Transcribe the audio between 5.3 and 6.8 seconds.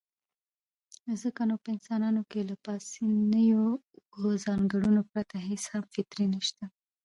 هېڅ هم فطري نشته.